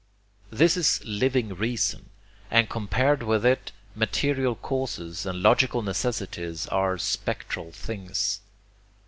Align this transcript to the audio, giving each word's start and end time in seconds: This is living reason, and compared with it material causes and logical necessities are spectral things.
This 0.49 0.77
is 0.77 0.99
living 1.05 1.53
reason, 1.53 2.09
and 2.49 2.67
compared 2.67 3.21
with 3.21 3.45
it 3.45 3.71
material 3.93 4.55
causes 4.55 5.27
and 5.27 5.43
logical 5.43 5.83
necessities 5.83 6.65
are 6.65 6.97
spectral 6.97 7.71
things. 7.71 8.39